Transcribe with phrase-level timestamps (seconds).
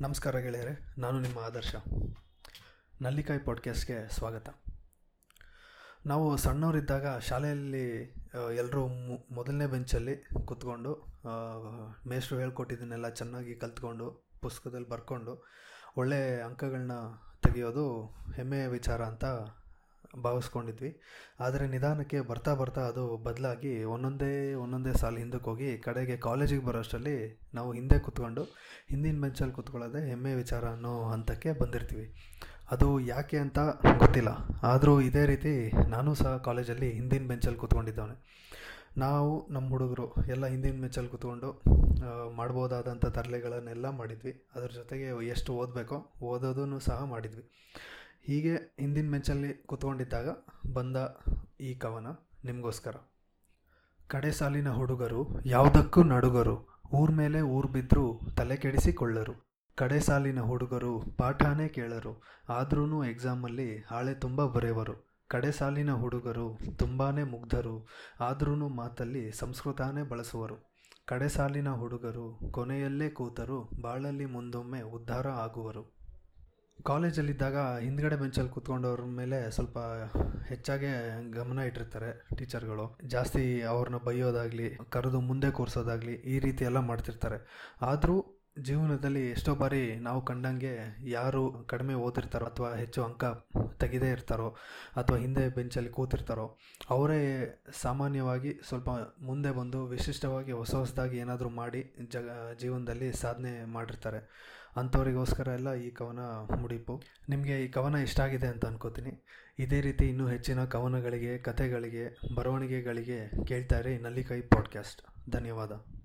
[0.00, 1.74] ನಮಸ್ಕಾರ ಗೆಳೆಯರೆ, ನಾನು ನಿಮ್ಮ ಆದರ್ಶ.
[3.02, 4.48] ನಲ್ಲಿಕಾಯಿ ಪಾಡ್ಕಾಸ್ಟ್ಗೆ ಸ್ವಾಗತ.
[6.06, 7.84] ನಾವು ಸಣ್ಣವರಿದ್ದಾಗ ಶಾಲೆಯಲ್ಲಿ
[8.54, 8.88] ಎಲ್ಲರೂ
[9.34, 10.92] ಮೊದಲನೇ ಬೆಂಚಲ್ಲಿ ಕೂತ್ಕೊಂಡು
[12.08, 15.34] ಮೇಷ್ಟ್ರು ಹೇಳ್ಕೊಟ್ಟಿದ್ದನ್ನೆಲ್ಲ ಚೆನ್ನಾಗಿ ಕಲ್ತ್ಕೊಂಡು, ಪುಸ್ತಕದಲ್ಲಿ ಬರ್ಕೊಂಡು
[15.96, 16.92] ಒಳ್ಳೆಯ ಅಂಕಗಳನ್ನ
[17.42, 18.06] ತೆಗೆಯೋದು
[18.36, 19.24] ಹೆಮ್ಮೆಯ ವಿಚಾರ ಅಂತ
[20.24, 20.90] ಭಾವಿಸ್ಕೊಂಡಿದ್ವಿ.
[21.40, 27.16] ಆದರೆ ನಿಧಾನಕ್ಕೆ ಬರ್ತಾ ಬರ್ತಾ ಅದು ಬದಲಾಗಿ ಒಂದೊಂದೇ ಒಂದೊಂದೇ ಸಾಲ ಹಿಂದಕ್ಕೆ ಹೋಗಿ ಕಡೆಗೆ ಕಾಲೇಜಿಗೆ ಬರೋಷ್ಟರಲ್ಲಿ
[27.54, 28.42] ನಾವು ಹಿಂದೆ ಕೂತ್ಕೊಂಡು
[28.88, 32.06] ಹಿಂದಿನ ಬೆಂಚಲ್ಲಿ ಕೂತ್ಕೊಳ್ಳೋದೇ ಹೆಮ್ಮೆ ವಿಚಾರ ಅನ್ನೋ ಹಂತಕ್ಕೆ ಬಂದಿರ್ತೀವಿ.
[32.70, 33.58] ಅದು ಯಾಕೆ ಅಂತ
[33.98, 34.28] ಗೊತ್ತಿಲ್ಲ.
[34.62, 38.16] ಆದರೂ ಇದೇ ರೀತಿ ನಾನು ಸಹ ಕಾಲೇಜಲ್ಲಿ ಹಿಂದಿನ ಬೆಂಚಲ್ಲಿ ಕೂತ್ಕೊಂಡಿದ್ದವನೆ.
[38.98, 41.62] ನಾವು ನಮ್ಮ ಹುಡುಗರು ಎಲ್ಲ ಹಿಂದಿನ ಬೆಂಚಲ್ಲಿ ಕೂತ್ಕೊಂಡು
[42.36, 44.50] ಮಾಡ್ಬೋದಾದಂಥ ತರಲೆಗಳನ್ನೆಲ್ಲ ಮಾಡಿದ್ವಿ.
[44.54, 47.44] ಅದ್ರ ಜೊತೆಗೆ ಎಷ್ಟು ಓದಬೇಕೋ ಓದೋದನ್ನು ಸಹ ಮಾಡಿದ್ವಿ.
[48.22, 50.28] ಹೀಗೆ ಹಿಂದಿನ ಮೆಂಚಲ್ಲಿ ಕೂತ್ಕೊಂಡಿದ್ದಾಗ
[50.72, 50.96] ಬಂದ
[51.60, 52.06] ಈ ಕವನ
[52.44, 52.94] ನಿಮಗೋಸ್ಕರ.
[54.08, 59.50] ಕಡೆ ಸಾಲಿನ ಹುಡುಗರು, ಯಾವುದಕ್ಕೂ ನಡುಗರು, ಊರ್ ಮೇಲೆ ಊರ್ ಬಿದ್ದರೂ ತಲೆ ಕೆಡಿಸಿಕೊಳ್ಳರು.
[59.74, 67.88] ಕಡೆ ಸಾಲಿನ ಹುಡುಗರು ಪಾಠಾನೇ ಕೇಳರು ಆದ್ರೂ ಎಕ್ಸಾಮಲ್ಲಿ ಹಾಳೆ ತುಂಬ ಬರೆಯವರು ಕಡೆ ಸಾಲಿನ ಹುಡುಗರು ತುಂಬಾ ಮುಗ್ಧರು
[68.20, 70.74] ಆದ್ರೂ ಮಾತಲ್ಲಿ ಸಂಸ್ಕೃತಾನೇ ಬಳಸುವರು.
[71.06, 75.99] ಕಡೆ ಸಾಲಿನ ಹುಡುಗರು ಕೊನೆಯಲ್ಲೇ ಕೂತರು, ಬಾಳಲ್ಲಿ ಮುಂದೊಮ್ಮೆ ಉದ್ಧಾರ ಆಗುವರು.
[76.86, 79.78] ಕಾಲೇಜಲ್ಲಿದ್ದಾಗ ಹಿಂದ್ಗಡೆ ಬೆಂಚಲ್ಲಿ ಕುತ್ಕೊಂಡವ್ರ ಮೇಲೆ ಸ್ವಲ್ಪ
[80.46, 80.90] ಹೆಚ್ಚಾಗೆ
[81.30, 82.98] ಗಮನ ಇಟ್ಟಿರ್ತಾರೆ ಟೀಚರ್ಗಳು.
[83.06, 87.68] ಜಾಸ್ತಿ ಅವ್ರನ್ನ ಬೈಯೋದಾಗಲಿ, ಕರೆದು ಮುಂದೆ ಕೂರಿಸೋದಾಗಲಿ ಈ ರೀತಿ ಎಲ್ಲ ಮಾಡ್ತಿರ್ತಾರೆ.
[87.82, 93.24] ಆದರೂ ಜೀವನದಲ್ಲಿ ಎಷ್ಟೋ ಬಾರಿ ನಾವು ಕಂಡಂಗೆ ಯಾರು ಕಡಿಮೆ ಓದಿರ್ತಾರೋ ಅಥವಾ ಹೆಚ್ಚು ಅಂಕ
[93.78, 94.56] ತೆಗೆದೇ ಇರ್ತಾರೋ
[94.96, 96.58] ಅಥವಾ ಹಿಂದೆ ಬೆಂಚಲ್ಲಿ ಕೂತಿರ್ತಾರೋ,
[96.90, 102.28] ಅವರೇ ಸಾಮಾನ್ಯವಾಗಿ ಸ್ವಲ್ಪ ಮುಂದೆ ಬಂದು ವಿಶಿಷ್ಟವಾಗಿ ಹೊಸ ಹೊಸದಾಗಿ ಏನಾದರೂ ಮಾಡಿ ಜಗ,
[102.60, 104.18] ಜೀವನದಲ್ಲಿ ಸಾಧನೆ ಮಾಡಿರ್ತಾರೆ.
[104.76, 106.18] ಅಂಥವರಿಗೋಸ್ಕರ ಎಲ್ಲ ಈ ಕವನ
[106.60, 107.02] ಮುಡಿಪು.
[107.28, 109.26] ನಿಮಗೆ ಈ ಕವನ ಇಷ್ಟ ಆಗಿದೆ ಅಂತ ಅನ್ಕೋತೀನಿ.
[109.58, 113.98] ಇದೇ ರೀತಿ ಇನ್ನೂ ಹೆಚ್ಚಿನ ಕವನಗಳಿಗೆ, ಕಥೆಗಳಿಗೆ, ಬರವಣಿಗೆಗಳಿಗೆ ಕೇಳ್ತಾ ಇರಿ.
[113.98, 115.99] ನಲ್ಲಿಕಾಯಿ ಪಾಡ್ಕಾಸ್ಟ್ ಧನ್ಯವಾದ.